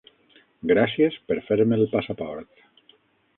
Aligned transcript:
Gràcies 0.71 1.17
per 1.27 1.37
fer-me 1.51 1.79
el 1.81 1.85
passaport. 1.93 2.97